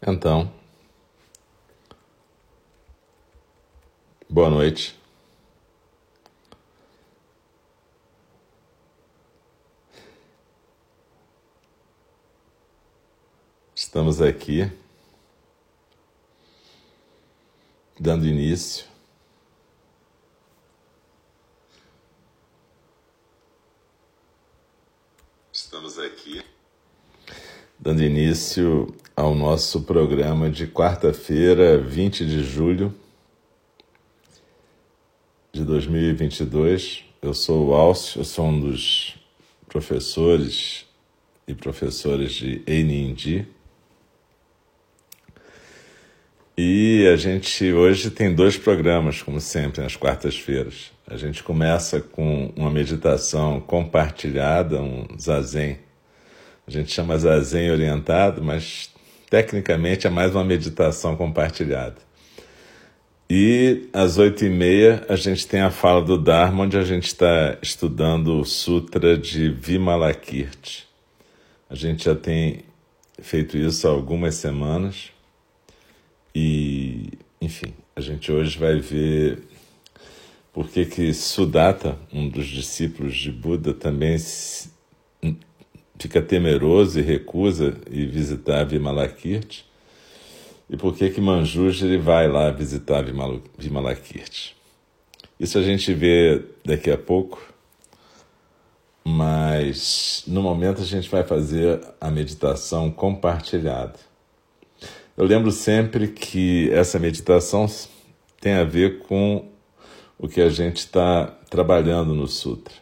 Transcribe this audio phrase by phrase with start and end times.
[0.00, 0.50] Então,
[4.30, 4.96] boa noite.
[13.74, 14.70] Estamos aqui
[17.98, 18.86] dando início
[25.52, 26.44] Estamos aqui
[27.78, 32.94] dando início ao nosso programa de quarta-feira, 20 de julho
[35.52, 37.02] de 2022.
[37.20, 39.16] Eu sou o Alcio, eu sou um dos
[39.66, 40.86] professores
[41.48, 43.44] e professores de Einindi.
[46.56, 50.92] E a gente hoje tem dois programas, como sempre, nas quartas-feiras.
[51.08, 55.80] A gente começa com uma meditação compartilhada, um zazen.
[56.64, 58.96] A gente chama zazen orientado, mas
[59.30, 61.96] Tecnicamente é mais uma meditação compartilhada.
[63.28, 67.08] E às oito e meia a gente tem a fala do Dharma, onde a gente
[67.08, 70.88] está estudando o Sutra de Vimalakirti.
[71.68, 72.64] A gente já tem
[73.20, 75.10] feito isso há algumas semanas
[76.34, 79.42] e, enfim, a gente hoje vai ver
[80.54, 84.16] por que que Sudatta, um dos discípulos de Buda, também
[85.98, 89.66] fica temeroso e recusa ir visitar Vimalakirti?
[90.70, 93.04] E por que que Manjushri vai lá visitar
[93.58, 94.56] Vimalakirti?
[95.40, 97.40] Isso a gente vê daqui a pouco,
[99.04, 103.94] mas no momento a gente vai fazer a meditação compartilhada.
[105.16, 107.66] Eu lembro sempre que essa meditação
[108.40, 109.48] tem a ver com
[110.18, 112.74] o que a gente está trabalhando no Sutra.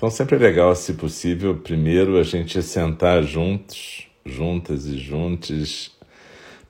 [0.00, 5.94] Então sempre é legal, se possível, primeiro a gente sentar juntos, juntas e juntos,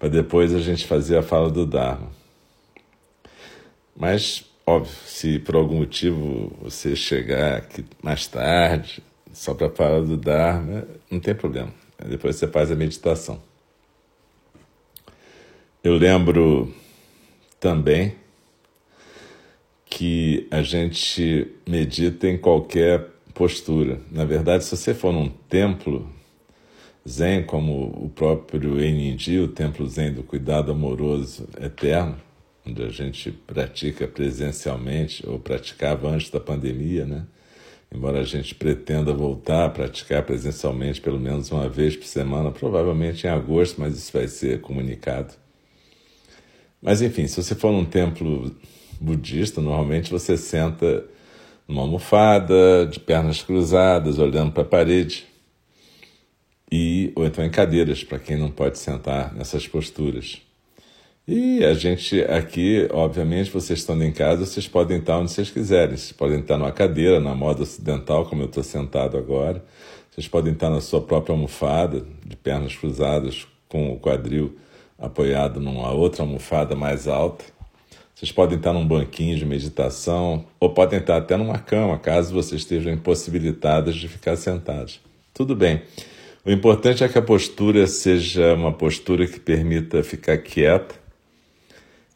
[0.01, 2.11] para depois a gente fazer a fala do Dharma.
[3.97, 9.01] Mas, óbvio, se por algum motivo você chegar aqui mais tarde,
[9.33, 11.73] só para a fala do Dharma, não tem problema.
[12.05, 13.41] Depois você faz a meditação.
[15.85, 16.75] Eu lembro
[17.61, 18.17] também
[19.85, 24.01] que a gente medita em qualquer postura.
[24.11, 26.09] Na verdade, se você for num templo
[27.09, 32.17] zen, como o próprio Enindi, o templo zen do cuidado amoroso eterno,
[32.67, 37.27] onde a gente pratica presencialmente, ou praticava antes da pandemia, né?
[37.93, 43.27] Embora a gente pretenda voltar a praticar presencialmente pelo menos uma vez por semana, provavelmente
[43.27, 45.35] em agosto, mas isso vai ser comunicado.
[46.81, 48.55] Mas enfim, se você for num templo
[49.01, 51.05] budista, normalmente você senta
[51.71, 55.27] numa almofada, de pernas cruzadas, olhando para a parede,
[56.71, 60.43] e ou então em cadeiras, para quem não pode sentar nessas posturas.
[61.27, 65.97] E a gente aqui, obviamente, vocês estando em casa, vocês podem estar onde vocês quiserem.
[65.97, 69.65] Vocês podem estar numa cadeira, na moda ocidental, como eu estou sentado agora.
[70.11, 74.57] Vocês podem estar na sua própria almofada, de pernas cruzadas, com o quadril
[74.99, 77.45] apoiado numa outra almofada mais alta.
[78.15, 82.63] Vocês podem estar num banquinho de meditação ou podem estar até numa cama, caso vocês
[82.63, 85.01] estejam impossibilitados de ficar sentados.
[85.33, 85.83] Tudo bem.
[86.45, 90.95] O importante é que a postura seja uma postura que permita ficar quieta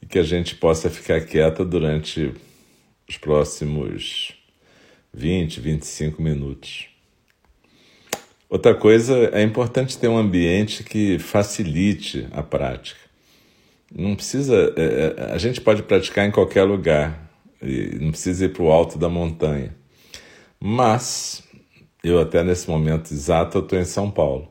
[0.00, 2.32] e que a gente possa ficar quieta durante
[3.08, 4.32] os próximos
[5.12, 6.86] 20, 25 minutos.
[8.48, 13.03] Outra coisa, é importante ter um ambiente que facilite a prática.
[13.96, 14.74] Não precisa.
[14.76, 17.30] É, é, a gente pode praticar em qualquer lugar,
[18.00, 19.74] não precisa ir para o alto da montanha.
[20.58, 21.44] Mas,
[22.02, 24.50] eu até nesse momento exato, estou em São Paulo.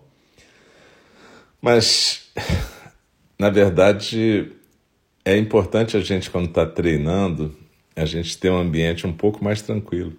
[1.62, 2.32] Mas,
[3.38, 4.52] na verdade,
[5.26, 7.54] é importante a gente, quando está treinando,
[7.96, 10.14] a gente ter um ambiente um pouco mais tranquilo.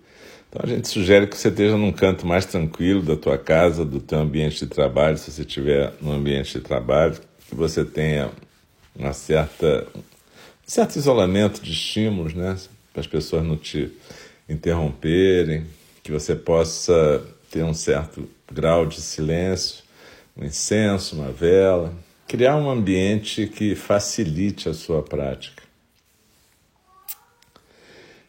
[0.49, 4.01] Então a gente sugere que você esteja num canto mais tranquilo da tua casa, do
[4.01, 7.15] teu ambiente de trabalho, se você estiver no ambiente de trabalho,
[7.49, 8.31] que você tenha
[8.95, 10.03] uma certa, um
[10.67, 12.57] certo isolamento de estímulos, né?
[12.93, 13.93] Para as pessoas não te
[14.49, 15.67] interromperem,
[16.03, 19.83] que você possa ter um certo grau de silêncio,
[20.37, 21.95] um incenso, uma vela,
[22.27, 25.63] criar um ambiente que facilite a sua prática.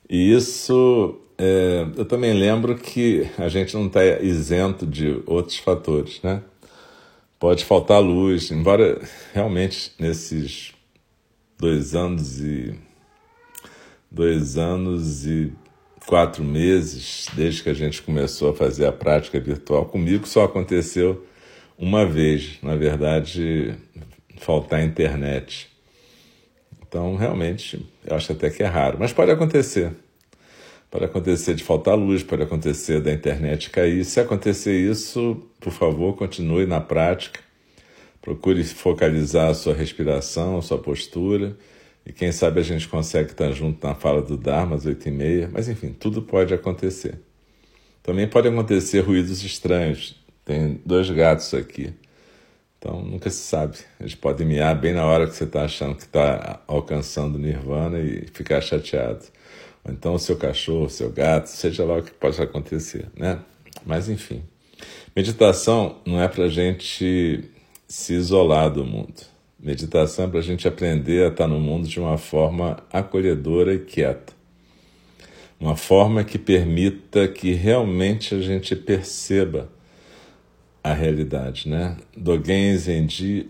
[0.10, 6.22] E isso, é, eu também lembro que a gente não está isento de outros fatores,
[6.22, 6.42] né?
[7.40, 9.02] Pode faltar luz, embora
[9.34, 10.74] realmente nesses
[11.58, 12.76] dois anos e
[14.10, 15.52] dois anos e
[16.06, 21.26] quatro meses desde que a gente começou a fazer a prática virtual comigo só aconteceu
[21.78, 23.76] uma vez, na verdade
[24.38, 25.70] faltar internet.
[26.88, 29.92] Então, realmente, eu acho até que é raro, mas pode acontecer.
[30.95, 34.06] Pode acontecer de faltar luz, pode acontecer da internet cair.
[34.06, 37.42] Se acontecer isso, por favor, continue na prática.
[38.21, 41.57] Procure focalizar a sua respiração, a sua postura.
[42.06, 45.12] E quem sabe a gente consegue estar junto na fala do Dharma às oito e
[45.12, 45.50] meia.
[45.51, 47.19] Mas enfim, tudo pode acontecer.
[48.01, 50.15] Também pode acontecer ruídos estranhos.
[50.45, 51.94] Tem dois gatos aqui.
[52.80, 53.80] Então nunca se sabe.
[54.00, 58.00] Eles podem miar bem na hora que você está achando que está alcançando o nirvana
[58.00, 59.25] e ficar chateado.
[59.86, 63.40] Ou então o seu cachorro, o seu gato, seja lá o que possa acontecer, né?
[63.86, 64.44] Mas enfim.
[65.16, 67.44] Meditação não é para gente
[67.88, 69.24] se isolar do mundo.
[69.60, 73.80] Meditação é para a gente aprender a estar no mundo de uma forma acolhedora e
[73.80, 74.34] quieta.
[75.60, 79.70] Uma forma que permita que realmente a gente perceba
[80.84, 81.98] a realidade, né?
[82.16, 83.50] Dogen Zenji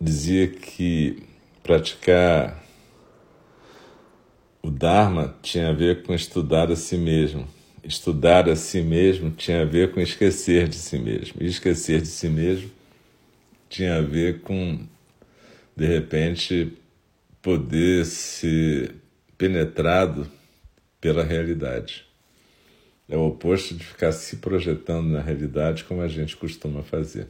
[0.00, 1.22] dizia que
[1.62, 2.62] praticar
[4.80, 7.46] Dharma tinha a ver com estudar a si mesmo.
[7.84, 11.34] Estudar a si mesmo tinha a ver com esquecer de si mesmo.
[11.38, 12.70] E esquecer de si mesmo
[13.68, 14.80] tinha a ver com,
[15.76, 16.72] de repente,
[17.42, 18.94] poder ser
[19.36, 20.26] penetrado
[20.98, 22.06] pela realidade.
[23.06, 27.28] É o oposto de ficar se projetando na realidade como a gente costuma fazer.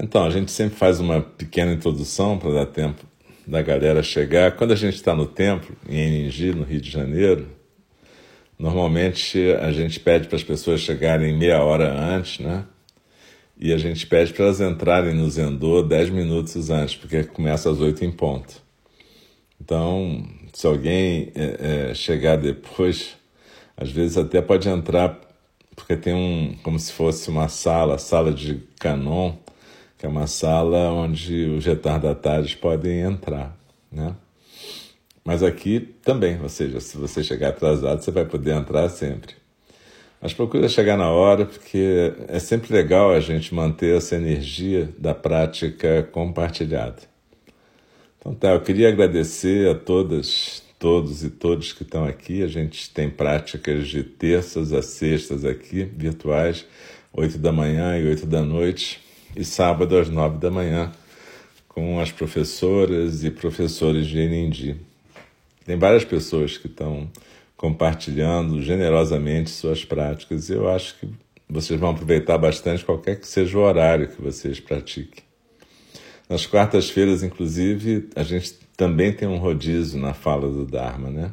[0.00, 3.06] Então, a gente sempre faz uma pequena introdução para dar tempo
[3.48, 4.52] da galera chegar.
[4.52, 7.48] Quando a gente está no templo, em Eningi, no Rio de Janeiro,
[8.58, 12.66] normalmente a gente pede para as pessoas chegarem meia hora antes, né?
[13.58, 17.80] E a gente pede para elas entrarem no Zendô dez minutos antes, porque começa às
[17.80, 18.62] oito em ponto.
[19.60, 23.16] Então, se alguém é, é, chegar depois,
[23.76, 25.18] às vezes até pode entrar,
[25.74, 29.32] porque tem um, como se fosse uma sala, sala de canon,
[29.98, 33.54] que é uma sala onde os retardatários podem entrar,
[33.90, 34.14] né?
[35.24, 39.34] Mas aqui também, ou seja, se você chegar atrasado, você vai poder entrar sempre.
[40.22, 45.14] Mas procura chegar na hora, porque é sempre legal a gente manter essa energia da
[45.14, 47.02] prática compartilhada.
[48.18, 52.42] Então tá, eu queria agradecer a todas todos e todas que estão aqui.
[52.42, 56.64] A gente tem práticas de terças a sextas aqui, virtuais,
[57.12, 59.00] 8 da manhã e 8 da noite,
[59.36, 60.92] e sábado às 9 da manhã,
[61.68, 64.76] com as professoras e professores de Enindi.
[65.64, 67.10] Tem várias pessoas que estão
[67.56, 71.08] compartilhando generosamente suas práticas e eu acho que
[71.48, 75.22] vocês vão aproveitar bastante qualquer que seja o horário que vocês pratiquem.
[76.28, 81.32] Nas quartas-feiras, inclusive, a gente também tem um rodízio na fala do Dharma, né?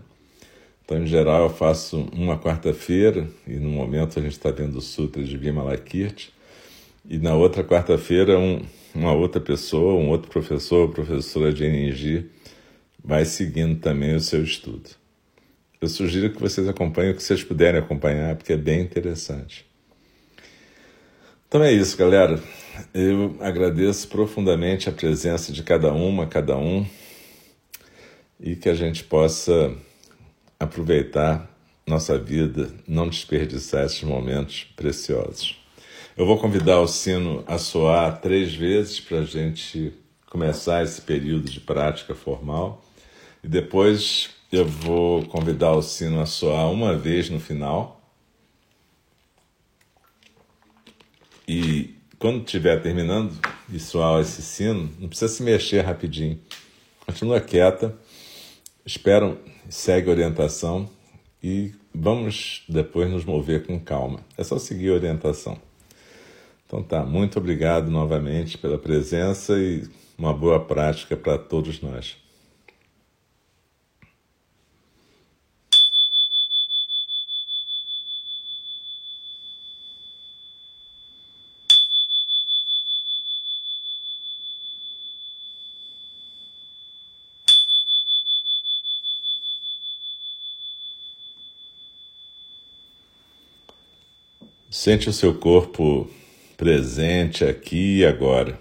[0.83, 4.81] Então, em geral, eu faço uma quarta-feira, e no momento a gente está vendo o
[4.81, 6.31] Sutra de Vimalakirti,
[7.07, 8.61] e na outra quarta-feira, um,
[8.93, 12.25] uma outra pessoa, um outro professor professora de NG
[13.03, 14.89] vai seguindo também o seu estudo.
[15.79, 19.65] Eu sugiro que vocês acompanhem o que vocês puderem acompanhar, porque é bem interessante.
[21.47, 22.41] Então é isso, galera.
[22.93, 26.85] Eu agradeço profundamente a presença de cada uma, cada um
[28.39, 29.73] e que a gente possa
[30.59, 31.49] aproveitar
[31.87, 35.64] nossa vida, não desperdiçar esses momentos preciosos.
[36.17, 39.93] Eu vou convidar o sino a soar três vezes para a gente
[40.27, 42.83] começar esse período de prática formal
[43.43, 48.01] e depois eu vou convidar o sino a soar uma vez no final.
[51.47, 56.39] E quando estiver terminando de soar esse sino, não precisa se mexer rapidinho.
[57.05, 57.95] Continua quieta
[58.85, 60.87] Espero, segue a orientação
[61.41, 64.19] e vamos depois nos mover com calma.
[64.37, 65.59] É só seguir a orientação.
[66.67, 72.17] Então tá, muito obrigado novamente pela presença e uma boa prática para todos nós.
[94.69, 96.09] Sente o seu corpo
[96.57, 98.59] presente aqui e agora.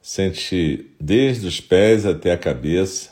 [0.00, 3.10] Sente desde os pés até a cabeça.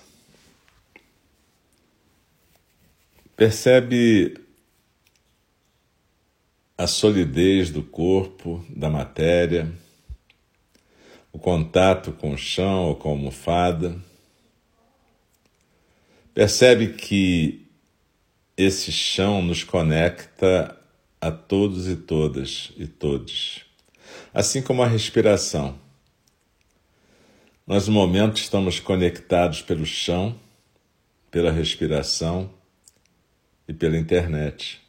[3.37, 4.37] Percebe
[6.77, 9.73] a solidez do corpo, da matéria,
[11.33, 13.97] o contato com o chão ou com a almofada.
[16.33, 17.67] Percebe que
[18.57, 20.78] esse chão nos conecta
[21.21, 23.65] a todos e todas e todos.
[24.33, 25.79] assim como a respiração.
[27.67, 30.39] Nós, no momento, estamos conectados pelo chão,
[31.31, 32.51] pela respiração
[33.67, 34.81] e pela internet.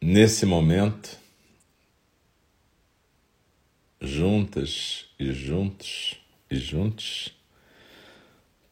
[0.00, 1.16] Nesse momento,
[4.00, 6.16] juntas e juntos
[6.50, 7.32] e juntos,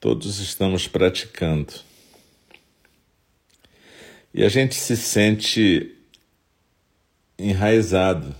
[0.01, 1.73] todos estamos praticando.
[4.35, 5.95] E a gente se sente
[7.39, 8.35] enraizado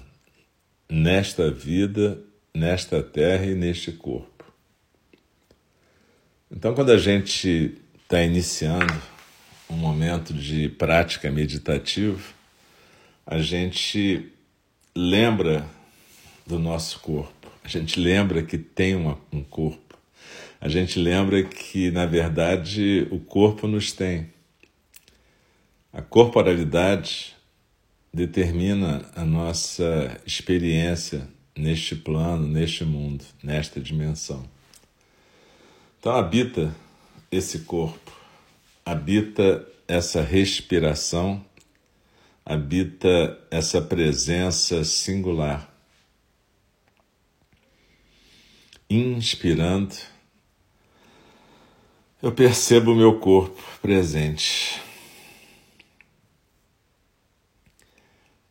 [0.91, 2.21] nesta vida,
[2.53, 4.45] nesta terra e neste corpo.
[6.51, 8.93] Então, quando a gente está iniciando
[9.71, 12.21] um momento de prática meditativa,
[13.25, 14.33] a gente
[14.97, 15.65] lembra
[16.45, 19.97] do nosso corpo, a gente lembra que tem uma, um corpo,
[20.61, 24.34] a gente lembra que, na verdade, o corpo nos tem.
[25.97, 27.37] A corporalidade
[28.13, 34.45] determina a nossa experiência neste plano, neste mundo, nesta dimensão.
[36.01, 36.75] Então, habita
[37.31, 38.11] esse corpo,
[38.85, 41.45] habita essa respiração,
[42.45, 45.73] habita essa presença singular.
[48.91, 49.95] Inspirando,
[52.21, 54.83] eu percebo o meu corpo presente.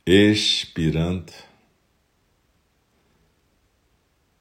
[0.06, 1.32] Expirando,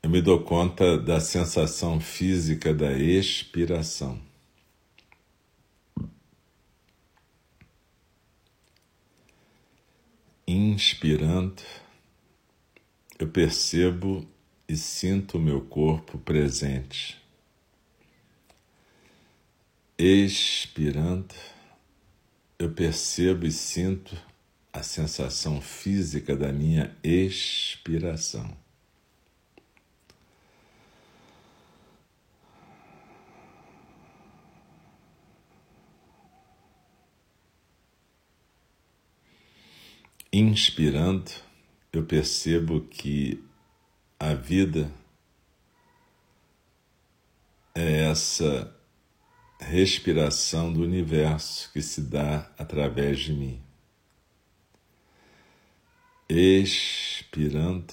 [0.03, 4.21] eu me dou conta da sensação física da expiração.
[10.45, 11.63] Inspirando,
[13.17, 14.29] eu percebo
[14.69, 17.17] e sinto o meu corpo presente.
[19.97, 21.33] Expirando,
[22.59, 24.32] eu percebo e sinto
[24.73, 28.57] a sensação física da minha expiração.
[40.33, 41.31] Inspirando,
[41.93, 43.45] eu percebo que
[44.19, 44.91] a vida
[47.75, 48.75] é essa
[49.61, 53.62] respiração do universo que se dá através de mim
[56.35, 57.93] expirando,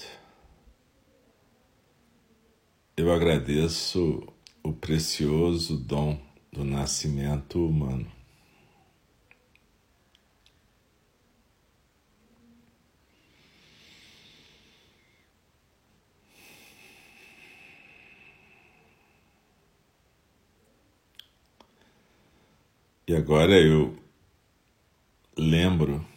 [2.95, 4.25] eu agradeço
[4.63, 6.17] o precioso dom
[6.51, 8.09] do nascimento humano.
[23.05, 23.97] E agora eu
[25.35, 26.08] lembro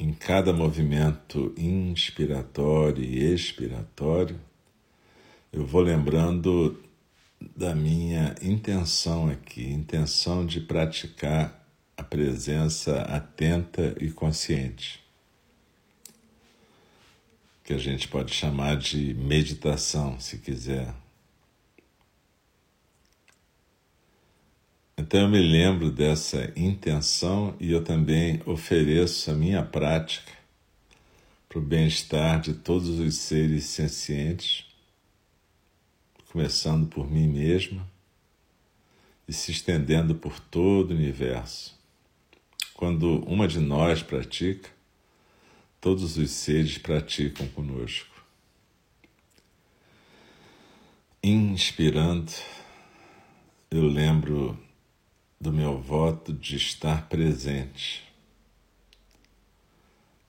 [0.00, 4.40] em cada movimento inspiratório e expiratório,
[5.52, 6.82] eu vou lembrando
[7.54, 11.66] da minha intenção aqui, intenção de praticar
[11.98, 15.04] a presença atenta e consciente,
[17.62, 20.94] que a gente pode chamar de meditação, se quiser.
[25.00, 30.30] Então eu me lembro dessa intenção e eu também ofereço a minha prática
[31.48, 34.66] para o bem-estar de todos os seres sencientes,
[36.30, 37.88] começando por mim mesma
[39.26, 41.80] e se estendendo por todo o universo.
[42.74, 44.68] Quando uma de nós pratica,
[45.80, 48.22] todos os seres praticam conosco.
[51.22, 52.30] Inspirando,
[53.70, 54.58] eu lembro
[55.40, 58.02] do meu voto de estar presente.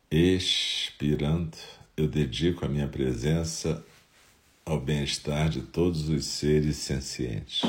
[0.09, 1.57] Expirando,
[1.97, 3.85] eu dedico a minha presença
[4.65, 7.61] ao bem-estar de todos os seres sencientes.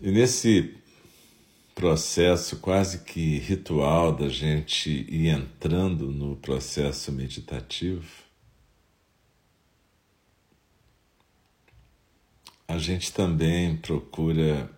[0.00, 0.76] E nesse
[1.74, 8.23] processo quase que ritual da gente ir entrando no processo meditativo,
[12.66, 14.70] a gente também procura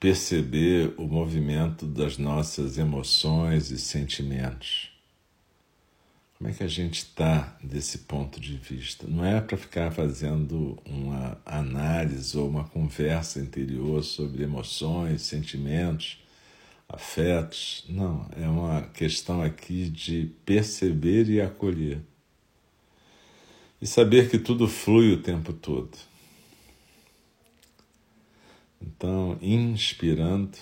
[0.00, 4.90] perceber o movimento das nossas emoções e sentimentos.
[6.36, 9.06] Como é que a gente está desse ponto de vista?
[9.06, 16.18] Não é para ficar fazendo uma análise ou uma conversa interior sobre emoções, sentimentos,
[16.88, 17.84] afetos.
[17.88, 22.00] Não, é uma questão aqui de perceber e acolher.
[23.80, 25.96] E saber que tudo flui o tempo todo.
[28.84, 30.58] Então, inspirando,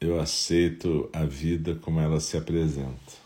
[0.00, 3.22] eu aceito a vida como ela se apresenta.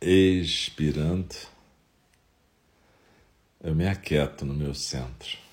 [0.00, 1.34] Expirando,
[3.60, 5.47] eu me aquieto no meu centro.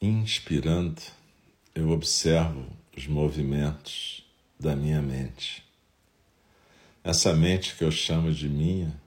[0.00, 1.00] Inspirando,
[1.74, 4.22] eu observo os movimentos
[4.60, 5.64] da minha mente.
[7.02, 9.00] Essa mente que eu chamo de minha,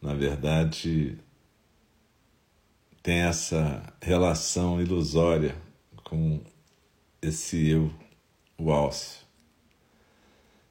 [0.00, 1.18] na verdade,
[3.02, 5.54] tem essa relação ilusória
[6.04, 6.40] com
[7.20, 7.92] esse eu,
[8.56, 9.26] o Alcio,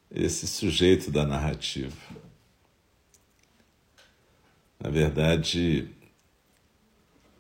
[0.09, 1.95] esse sujeito da narrativa.
[4.79, 5.93] Na verdade,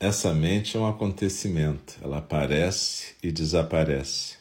[0.03, 4.37] essa mente é um acontecimento, ela aparece e desaparece.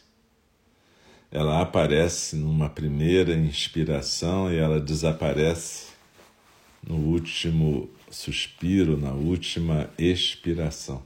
[1.31, 5.93] Ela aparece numa primeira inspiração e ela desaparece
[6.85, 11.01] no último suspiro, na última expiração.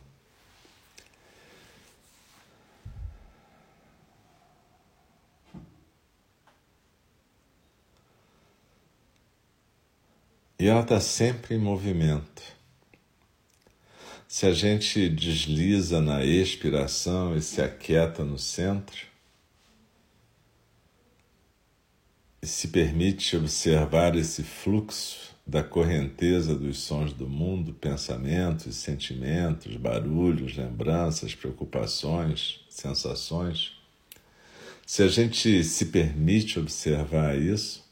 [10.59, 12.56] E ela está sempre em movimento.
[14.37, 19.07] Se a gente desliza na expiração e se aquieta no centro,
[22.39, 30.55] e se permite observar esse fluxo da correnteza dos sons do mundo, pensamentos, sentimentos, barulhos,
[30.55, 33.71] lembranças, preocupações, sensações.
[34.85, 37.83] Se a gente se permite observar isso,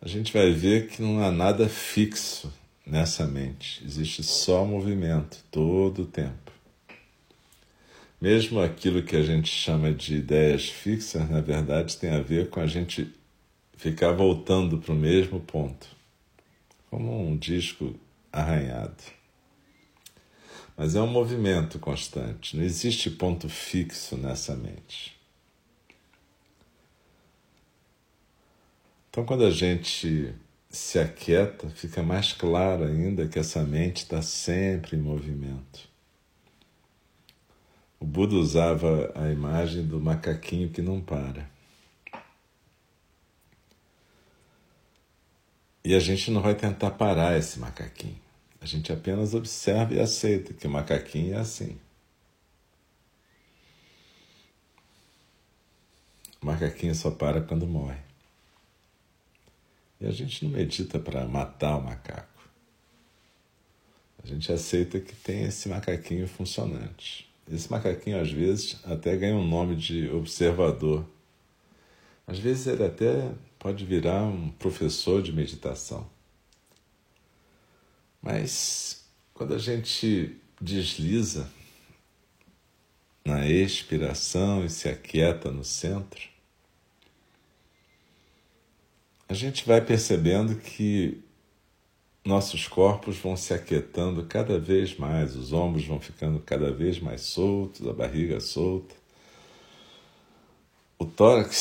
[0.00, 2.48] a gente vai ver que não há nada fixo
[2.86, 3.82] nessa mente.
[3.84, 6.52] Existe só movimento todo o tempo.
[8.20, 12.60] Mesmo aquilo que a gente chama de ideias fixas, na verdade, tem a ver com
[12.60, 13.12] a gente
[13.76, 15.86] ficar voltando para o mesmo ponto,
[16.90, 17.94] como um disco
[18.32, 19.02] arranhado.
[20.76, 25.14] Mas é um movimento constante, não existe ponto fixo nessa mente.
[29.10, 30.34] Então, quando a gente
[30.74, 35.88] se aquieta, fica mais claro ainda que essa mente está sempre em movimento.
[38.00, 41.48] O Buda usava a imagem do macaquinho que não para.
[45.84, 48.18] E a gente não vai tentar parar esse macaquinho.
[48.60, 51.78] A gente apenas observa e aceita que o macaquinho é assim.
[56.42, 58.03] O macaquinho só para quando morre.
[60.00, 62.34] E a gente não medita para matar o macaco.
[64.22, 67.30] A gente aceita que tem esse macaquinho funcionante.
[67.50, 71.06] Esse macaquinho, às vezes, até ganha um nome de observador.
[72.26, 76.08] Às vezes, ele até pode virar um professor de meditação.
[78.22, 79.04] Mas,
[79.34, 81.50] quando a gente desliza
[83.22, 86.33] na expiração e se aquieta no centro,
[89.28, 91.22] a gente vai percebendo que
[92.24, 97.20] nossos corpos vão se aquietando cada vez mais, os ombros vão ficando cada vez mais
[97.22, 98.94] soltos, a barriga solta.
[100.98, 101.56] O tórax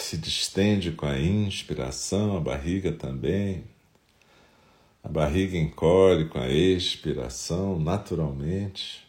[0.00, 3.64] se distende com a inspiração, a barriga também.
[5.02, 9.06] A barriga encolhe com a expiração, naturalmente.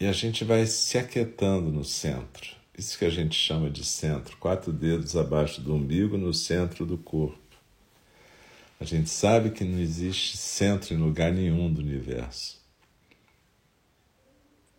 [0.00, 2.61] E a gente vai se aquietando no centro.
[2.76, 6.96] Isso que a gente chama de centro, quatro dedos abaixo do umbigo, no centro do
[6.96, 7.38] corpo.
[8.80, 12.60] A gente sabe que não existe centro em lugar nenhum do universo.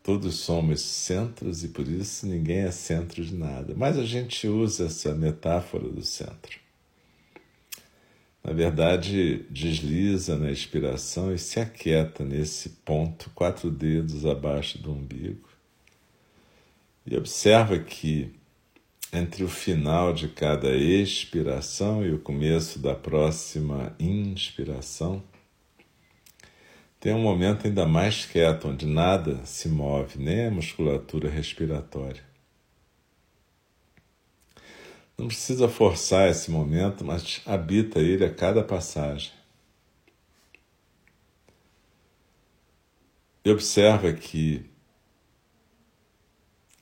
[0.02, 3.74] Todos somos centros e por isso ninguém é centro de nada.
[3.78, 6.60] Mas a gente usa essa metáfora do centro.
[8.44, 15.53] Na verdade, desliza na expiração e se aquieta nesse ponto, quatro dedos abaixo do umbigo
[17.06, 18.34] e observa que
[19.14, 25.24] entre o final de cada expiração e o começo da próxima inspiração,
[27.00, 32.24] tem um momento ainda mais quieto, onde nada se move, nem a musculatura respiratória.
[35.16, 39.32] Não precisa forçar esse momento, mas habita ele a cada passagem.
[43.46, 44.66] E observa que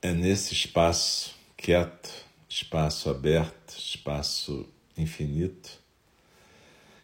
[0.01, 2.09] é nesse espaço quieto,
[2.49, 5.69] espaço aberto, espaço infinito,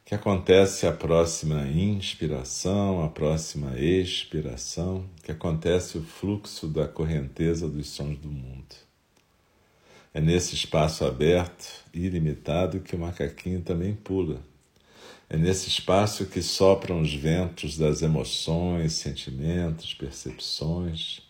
[0.04, 7.88] que acontece a próxima inspiração, a próxima expiração, que acontece o fluxo da correnteza dos
[7.88, 8.76] sons do mundo.
[10.12, 14.42] É nesse espaço aberto, ilimitado, que o macaquinho também pula.
[15.30, 21.27] É nesse espaço que sopram os ventos das emoções, sentimentos, percepções.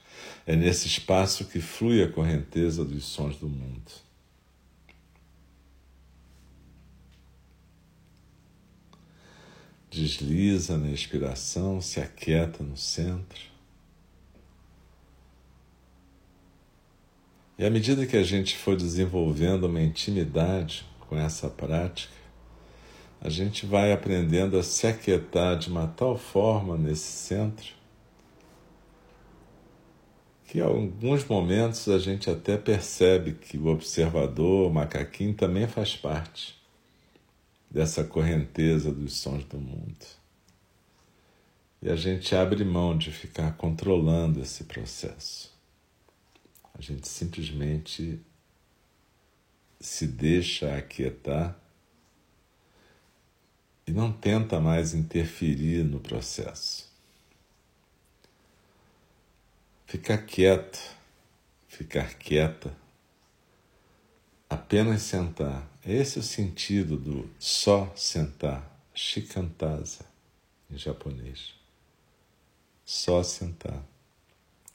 [0.48, 4.08] É nesse espaço que flui a correnteza dos sons do mundo.
[9.90, 13.42] desliza na expiração, se aquieta no centro.
[17.58, 22.14] E à medida que a gente for desenvolvendo uma intimidade com essa prática,
[23.20, 27.77] a gente vai aprendendo a se aquietar de uma tal forma nesse centro
[30.48, 35.98] que em alguns momentos a gente até percebe que o observador, o macaquinho, também faz
[35.98, 36.58] parte
[37.70, 40.06] dessa correnteza dos sons do mundo.
[41.82, 45.54] E a gente abre mão de ficar controlando esse processo.
[46.74, 48.18] A gente simplesmente
[49.82, 51.60] se deixa aquietar
[53.86, 56.87] e não tenta mais interferir no processo.
[59.88, 60.78] Ficar quieto,
[61.68, 62.76] ficar quieta,
[64.48, 70.06] apenas sentar esse é o sentido do só sentar, shikantaza,
[70.70, 71.54] em japonês.
[72.84, 73.82] Só sentar.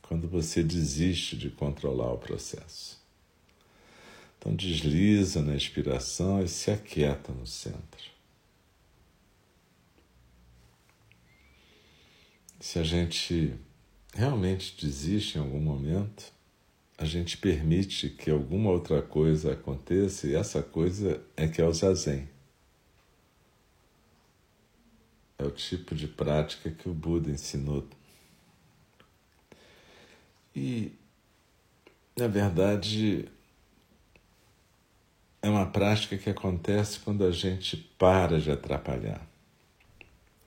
[0.00, 2.98] Quando você desiste de controlar o processo.
[4.38, 8.10] Então desliza na expiração e se aquieta no centro.
[12.58, 13.54] Se a gente
[14.14, 16.32] realmente desiste em algum momento,
[16.98, 21.72] a gente permite que alguma outra coisa aconteça e essa coisa é que é o
[21.72, 22.28] zazen.
[25.38, 27.88] É o tipo de prática que o Buda ensinou.
[30.54, 30.92] E,
[32.16, 33.28] na verdade,
[35.40, 39.26] é uma prática que acontece quando a gente para de atrapalhar,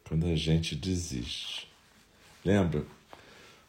[0.08, 1.68] quando a gente desiste.
[2.46, 2.86] Lembra?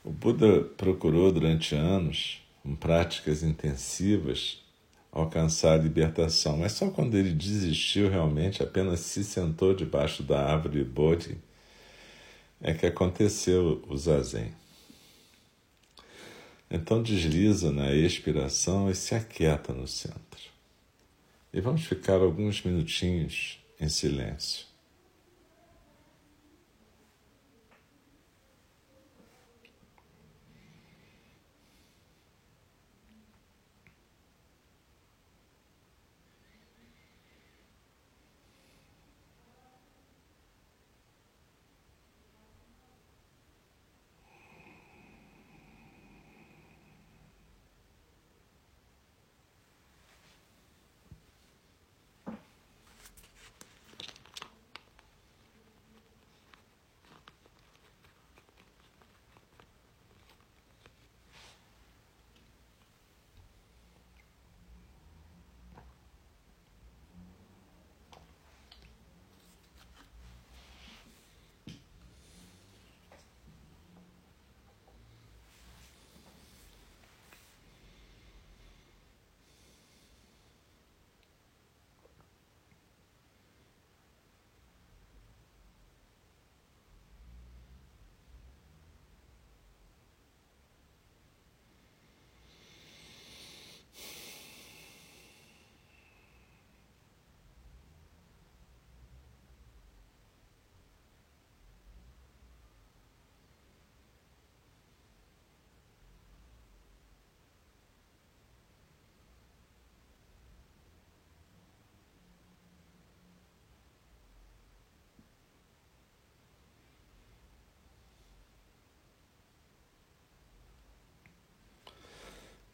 [0.06, 4.62] O Buda procurou durante anos com práticas intensivas,
[5.10, 6.58] alcançar a libertação.
[6.58, 11.36] Mas só quando ele desistiu realmente, apenas se sentou debaixo da árvore Bodhi,
[12.60, 14.54] é que aconteceu o zazen.
[16.70, 20.52] Então desliza na expiração e se aquieta no centro.
[21.52, 24.66] E vamos ficar alguns minutinhos em silêncio.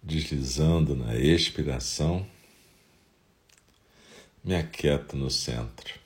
[0.03, 2.27] Deslizando na expiração,
[4.43, 6.01] me aquieto no centro.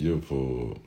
[0.00, 0.82] Eu vou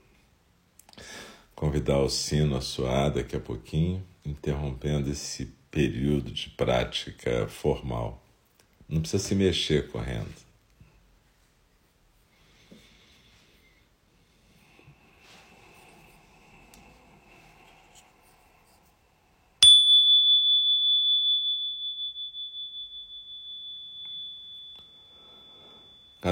[1.56, 8.22] convidar o sino a soar daqui a pouquinho, interrompendo esse período de prática formal.
[8.90, 10.53] Não precisa se mexer correndo.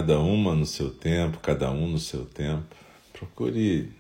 [0.02, 2.76] Cada uma no seu tempo, cada um no seu tempo.
[3.14, 3.94] Procure ir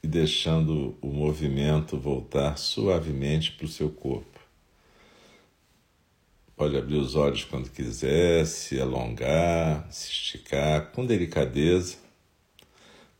[0.00, 4.38] deixando o movimento voltar suavemente para o seu corpo.
[6.56, 11.96] Pode abrir os olhos quando quiser, se alongar, se esticar com delicadeza,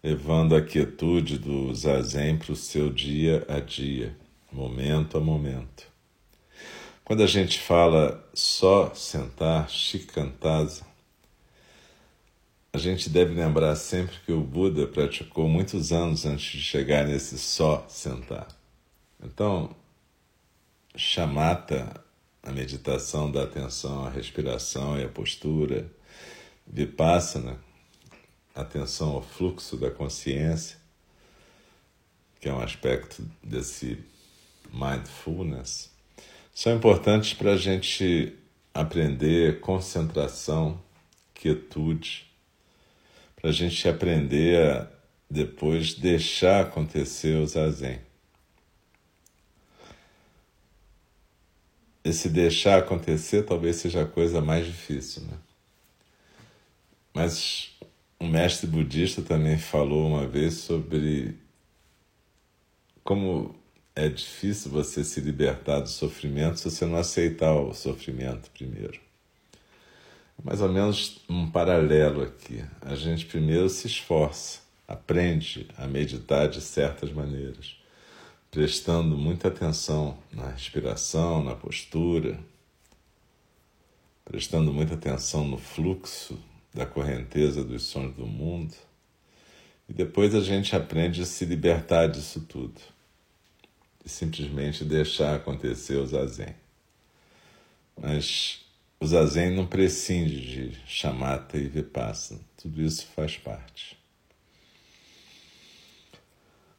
[0.01, 4.17] levando a quietude do zazen para o seu dia a dia,
[4.53, 5.85] momento a momento.
[7.03, 10.90] Quando a gente fala só sentar, shikantaza,
[12.73, 17.37] a gente deve lembrar sempre que o Buda praticou muitos anos antes de chegar nesse
[17.37, 18.47] só sentar.
[19.23, 19.75] Então,
[20.95, 22.03] chamata,
[22.43, 25.91] a meditação da atenção à respiração e à postura,
[26.67, 27.59] vipassana,
[28.55, 30.79] atenção ao fluxo da consciência,
[32.41, 33.99] que é um aspecto desse
[34.73, 35.91] mindfulness,
[36.55, 38.33] são importantes para a gente
[38.73, 40.81] aprender concentração,
[41.35, 42.30] quietude,
[43.41, 44.89] para a gente aprender a
[45.31, 48.01] depois deixar acontecer o zazen.
[52.03, 55.39] Esse deixar acontecer talvez seja a coisa mais difícil, né?
[57.15, 57.79] Mas
[58.21, 61.37] um mestre budista também falou uma vez sobre
[63.05, 63.55] como
[63.95, 69.10] é difícil você se libertar do sofrimento se você não aceitar o sofrimento primeiro.
[70.43, 72.65] Mais ou menos um paralelo aqui.
[72.81, 77.77] A gente primeiro se esforça, aprende a meditar de certas maneiras,
[78.51, 82.41] prestando muita atenção na respiração, na postura,
[84.25, 86.39] prestando muita atenção no fluxo
[86.73, 88.75] da correnteza dos sons do mundo.
[89.89, 92.81] E depois a gente aprende a se libertar disso tudo
[94.05, 96.55] e simplesmente deixar acontecer o zazen.
[98.01, 98.65] Mas
[99.01, 103.99] o zazen não prescinde de chamata e vipassana, tudo isso faz parte.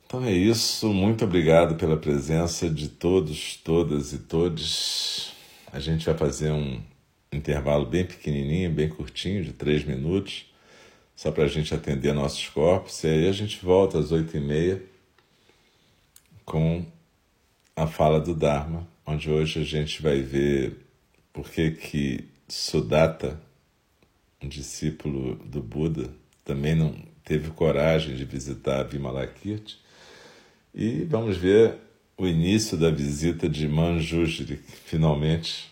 [0.06, 5.32] Então é isso, muito obrigado pela presença de todos, todas e todos.
[5.74, 6.80] A gente vai fazer um
[7.32, 10.46] intervalo bem pequenininho, bem curtinho, de três minutos,
[11.16, 14.40] só para a gente atender nossos corpos, e aí a gente volta às oito e
[14.40, 14.84] meia
[16.46, 16.86] com
[17.76, 20.91] a fala do Dharma, onde hoje a gente vai ver
[21.34, 23.40] por que que Sudatta,
[24.42, 26.10] um discípulo do Buda,
[26.44, 29.80] também não teve coragem de visitar Vimalakirti,
[30.74, 31.76] e vamos ver
[32.18, 35.72] o início da visita de Manjusri, que finalmente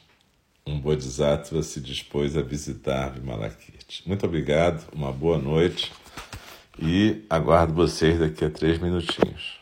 [0.66, 4.08] um Bodhisattva se dispôs a visitar Vimalakirti.
[4.08, 5.92] Muito obrigado, uma boa noite
[6.82, 9.59] e aguardo vocês daqui a três minutinhos.